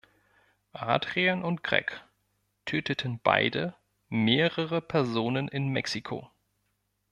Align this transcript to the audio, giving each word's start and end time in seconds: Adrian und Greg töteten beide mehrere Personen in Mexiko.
Adrian 0.73 1.43
und 1.43 1.61
Greg 1.63 2.03
töteten 2.65 3.19
beide 3.23 3.75
mehrere 4.09 4.81
Personen 4.81 5.47
in 5.47 5.67
Mexiko. 5.67 6.27